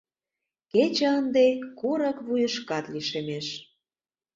Кече 0.71 1.07
ынде 1.19 1.45
курык 1.79 2.17
вуйышкат 2.25 2.85
лишемеш. 2.93 3.47